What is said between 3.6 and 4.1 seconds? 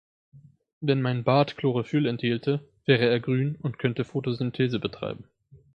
und könnte